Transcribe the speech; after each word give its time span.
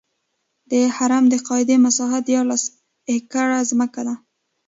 د 0.71 0.73
هرم 0.95 1.23
د 1.29 1.35
قاعدې 1.47 1.75
مساحت 1.85 2.21
دیارلس 2.29 2.63
ایکړه 3.11 3.59
ځمکه 3.69 4.01
ده. 4.07 4.15